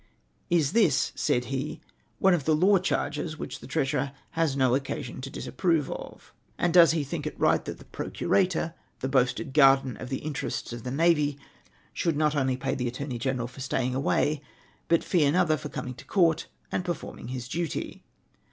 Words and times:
"Is 0.49 0.71
this," 0.71 1.11
said 1.13 1.45
he,"' 1.53 1.79
one 2.17 2.33
of 2.33 2.45
the 2.45 2.55
law 2.55 2.79
charges 2.79 3.37
which 3.37 3.59
the 3.59 3.67
treasurer 3.67 4.13
has 4.31 4.55
no 4.55 4.73
occasion 4.73 5.21
to 5.21 5.29
disapj^rove 5.29 5.89
of? 5.91 6.33
And 6.57 6.73
does 6.73 6.93
he 6.93 7.03
think 7.03 7.27
it 7.27 7.39
right 7.39 7.63
that 7.65 7.77
the 7.77 7.85
procurator, 7.85 8.73
the 9.01 9.07
boasted 9.07 9.53
guardian 9.53 9.97
of 9.97 10.09
the 10.09 10.17
interests 10.25 10.73
of 10.73 10.81
the 10.81 10.89
navy, 10.89 11.37
should 11.93 12.17
not 12.17 12.35
only 12.35 12.57
jjay 12.57 12.75
the 12.75 12.87
attorney 12.87 13.19
general 13.19 13.47
for 13.47 13.61
staying 13.61 13.93
away, 13.93 14.41
but 14.87 15.03
fee 15.03 15.23
another 15.23 15.55
for 15.55 15.69
coming 15.69 15.93
to 15.93 16.05
court, 16.05 16.47
and 16.71 16.83
performing 16.83 17.27
his 17.27 17.47
duty 17.47 18.03